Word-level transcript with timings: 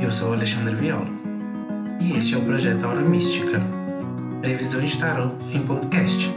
Eu 0.00 0.10
sou 0.10 0.32
Alexandre 0.32 0.74
Viola 0.74 1.06
e 2.00 2.16
este 2.16 2.34
é 2.34 2.38
o 2.38 2.40
projeto 2.40 2.84
Aura 2.84 3.02
Mística, 3.02 3.60
previsão 4.40 4.80
de 4.80 4.98
tarot 4.98 5.34
em 5.52 5.62
podcast. 5.62 6.34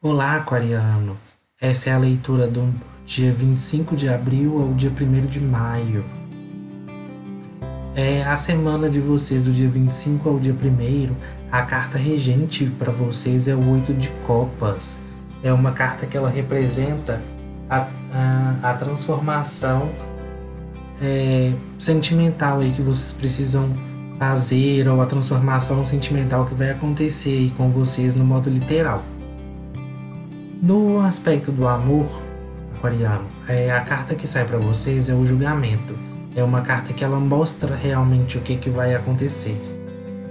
Olá, 0.00 0.36
aquariano! 0.36 1.18
Essa 1.60 1.90
é 1.90 1.94
a 1.94 1.98
leitura 1.98 2.46
do 2.46 2.72
dia 3.04 3.32
25 3.32 3.96
de 3.96 4.08
abril 4.08 4.62
ao 4.62 4.72
dia 4.72 4.90
1 4.90 5.26
de 5.26 5.40
maio. 5.40 6.04
É 7.96 8.22
a 8.22 8.36
semana 8.36 8.88
de 8.88 9.00
vocês, 9.00 9.42
do 9.42 9.52
dia 9.52 9.68
25 9.68 10.28
ao 10.28 10.38
dia 10.38 10.54
1. 10.54 11.14
A 11.50 11.62
carta 11.62 11.98
regente 11.98 12.66
para 12.78 12.92
vocês 12.92 13.48
é 13.48 13.54
o 13.54 13.68
Oito 13.70 13.92
de 13.92 14.08
Copas. 14.26 15.02
É 15.42 15.52
uma 15.52 15.72
carta 15.72 16.06
que 16.06 16.16
ela 16.16 16.28
representa 16.28 17.20
a, 17.68 17.86
a, 18.12 18.70
a 18.70 18.74
transformação 18.74 19.90
é, 21.00 21.52
sentimental 21.78 22.60
aí 22.60 22.70
que 22.72 22.82
vocês 22.82 23.12
precisam 23.12 23.70
fazer, 24.18 24.86
ou 24.88 25.00
a 25.00 25.06
transformação 25.06 25.84
sentimental 25.84 26.46
que 26.46 26.54
vai 26.54 26.70
acontecer 26.70 27.30
aí 27.30 27.50
com 27.56 27.68
vocês 27.70 28.14
no 28.14 28.24
modo 28.24 28.48
literal. 28.48 29.02
No 30.62 31.00
aspecto 31.00 31.50
do 31.50 31.66
amor, 31.66 32.22
aquariano, 32.76 33.24
é, 33.48 33.72
a 33.72 33.80
carta 33.80 34.14
que 34.14 34.28
sai 34.28 34.44
para 34.44 34.58
vocês 34.58 35.08
é 35.08 35.14
o 35.14 35.24
julgamento 35.24 36.12
é 36.34 36.42
uma 36.42 36.62
carta 36.62 36.92
que 36.92 37.04
ela 37.04 37.20
mostra 37.20 37.76
realmente 37.76 38.38
o 38.38 38.40
que, 38.40 38.56
que 38.56 38.70
vai 38.70 38.94
acontecer, 38.94 39.60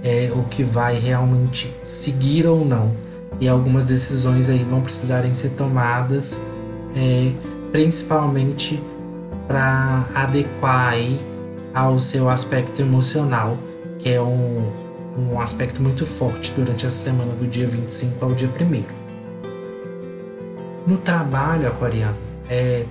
é 0.02 0.32
o 0.34 0.42
que 0.44 0.64
vai 0.64 0.98
realmente 0.98 1.72
seguir 1.82 2.46
ou 2.46 2.64
não. 2.64 2.92
E 3.42 3.48
algumas 3.48 3.84
decisões 3.84 4.48
aí 4.48 4.62
vão 4.62 4.80
precisarem 4.82 5.34
ser 5.34 5.48
tomadas, 5.50 6.40
é, 6.94 7.32
principalmente 7.72 8.80
para 9.48 10.06
adequar 10.14 10.90
aí 10.90 11.20
ao 11.74 11.98
seu 11.98 12.30
aspecto 12.30 12.80
emocional, 12.80 13.58
que 13.98 14.10
é 14.10 14.22
um, 14.22 14.70
um 15.18 15.40
aspecto 15.40 15.82
muito 15.82 16.06
forte 16.06 16.52
durante 16.54 16.86
essa 16.86 16.94
semana 16.94 17.34
do 17.34 17.44
dia 17.48 17.66
25 17.66 18.24
ao 18.24 18.32
dia 18.32 18.48
1. 18.48 18.84
No 20.86 20.98
trabalho 20.98 21.66
aquariano, 21.66 22.14
é, 22.48 22.84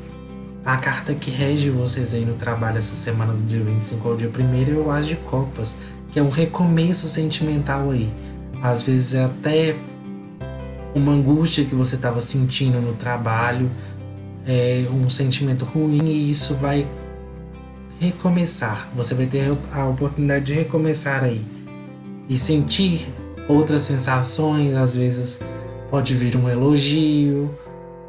a 0.65 0.75
carta 0.75 1.15
que 1.15 1.31
rege 1.31 1.69
vocês 1.69 2.13
aí 2.13 2.25
no 2.25 2.33
trabalho 2.33 2.77
essa 2.77 2.93
semana 2.97 3.31
do 3.31 3.43
dia 3.43 3.63
25 3.63 4.05
ao 4.05 4.17
dia 4.17 4.29
1 4.29 4.69
é 4.69 4.75
o 4.77 4.91
As 4.91 5.07
de 5.07 5.15
Copas, 5.15 5.77
que 6.11 6.19
é 6.19 6.21
um 6.21 6.29
recomeço 6.29 7.07
sentimental 7.07 7.91
aí. 7.91 8.11
Às 8.61 8.83
vezes 8.83 9.13
é 9.13 9.23
até 9.23 9.77
uma 10.93 11.11
angústia 11.11 11.65
que 11.65 11.75
você 11.75 11.95
estava 11.95 12.19
sentindo 12.19 12.81
no 12.81 12.93
trabalho, 12.93 13.69
é 14.45 14.85
um 14.91 15.09
sentimento 15.09 15.65
ruim 15.65 16.05
e 16.05 16.31
isso 16.31 16.55
vai 16.55 16.87
recomeçar. 17.99 18.89
Você 18.95 19.13
vai 19.13 19.25
ter 19.25 19.55
a 19.71 19.85
oportunidade 19.85 20.45
de 20.45 20.53
recomeçar 20.53 21.23
aí 21.23 21.41
e 22.27 22.37
sentir 22.37 23.07
outras 23.47 23.83
sensações. 23.83 24.73
Às 24.75 24.95
vezes 24.95 25.39
pode 25.89 26.15
vir 26.15 26.35
um 26.35 26.49
elogio, 26.49 27.53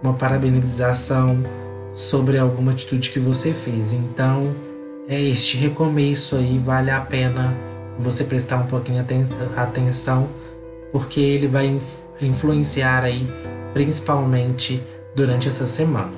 uma 0.02 0.14
parabenização 0.14 1.44
sobre 1.92 2.38
alguma 2.38 2.72
atitude 2.72 3.10
que 3.10 3.18
você 3.18 3.52
fez. 3.52 3.92
Então, 3.92 4.54
é 5.08 5.20
este 5.20 5.56
recomeço 5.56 6.36
aí 6.36 6.58
vale 6.58 6.90
a 6.90 7.00
pena 7.00 7.54
você 7.98 8.24
prestar 8.24 8.56
um 8.56 8.66
pouquinho 8.66 9.04
atenção, 9.56 10.28
porque 10.90 11.20
ele 11.20 11.46
vai 11.46 11.78
influenciar 12.26 13.04
aí 13.04 13.28
principalmente 13.72 14.82
durante 15.14 15.48
essa 15.48 15.66
semana. 15.66 16.12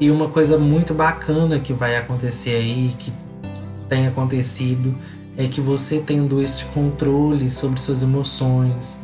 E 0.00 0.10
uma 0.10 0.28
coisa 0.28 0.58
muito 0.58 0.92
bacana 0.92 1.60
que 1.60 1.72
vai 1.72 1.96
acontecer 1.96 2.56
aí, 2.56 2.94
que 2.98 3.12
tem 3.88 4.06
acontecido, 4.06 4.94
é 5.36 5.46
que 5.46 5.60
você 5.60 6.00
tendo 6.00 6.42
este 6.42 6.64
controle 6.66 7.48
sobre 7.48 7.80
suas 7.80 8.02
emoções, 8.02 8.98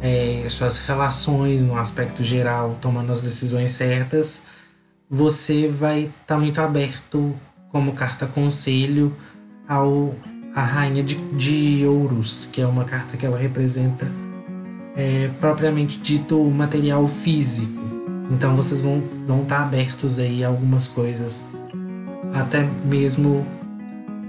é, 0.00 0.44
suas 0.48 0.80
relações 0.80 1.64
no 1.64 1.76
aspecto 1.76 2.24
geral, 2.24 2.76
tomando 2.80 3.12
as 3.12 3.22
decisões 3.22 3.70
certas, 3.70 4.42
você 5.08 5.68
vai 5.68 6.02
estar 6.04 6.14
tá 6.26 6.38
muito 6.38 6.60
aberto 6.60 7.34
como 7.70 7.92
carta 7.92 8.26
conselho 8.26 9.14
ao 9.68 10.14
a 10.54 10.62
rainha 10.62 11.02
de, 11.02 11.14
de 11.14 11.86
ouros, 11.86 12.44
que 12.44 12.60
é 12.60 12.66
uma 12.66 12.84
carta 12.84 13.16
que 13.16 13.24
ela 13.24 13.38
representa 13.38 14.06
é, 14.96 15.30
propriamente 15.40 15.98
dito 15.98 16.40
o 16.40 16.50
material 16.50 17.06
físico. 17.08 17.80
Então 18.30 18.54
vocês 18.56 18.80
vão 18.80 19.02
vão 19.26 19.42
estar 19.42 19.56
tá 19.56 19.62
abertos 19.62 20.18
aí 20.18 20.44
a 20.44 20.48
algumas 20.48 20.88
coisas, 20.88 21.46
até 22.34 22.66
mesmo 22.84 23.46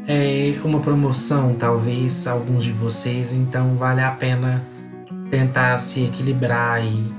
é, 0.07 0.56
uma 0.63 0.79
promoção, 0.79 1.53
talvez 1.56 2.28
alguns 2.28 2.63
de 2.63 2.72
vocês. 2.72 3.31
Então 3.31 3.75
vale 3.75 4.02
a 4.02 4.12
pena 4.12 4.63
tentar 5.29 5.78
se 5.78 6.03
equilibrar 6.03 6.84
e, 6.84 7.12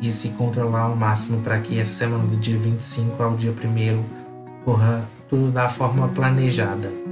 e 0.00 0.10
se 0.10 0.30
controlar 0.30 0.82
ao 0.82 0.96
máximo 0.96 1.40
para 1.40 1.58
que 1.58 1.78
essa 1.78 1.92
semana 1.92 2.24
do 2.24 2.36
dia 2.36 2.58
25 2.58 3.22
ao 3.22 3.34
dia 3.34 3.52
1 3.52 4.04
corra 4.64 5.08
tudo 5.28 5.50
da 5.50 5.68
forma 5.68 6.08
planejada. 6.08 7.11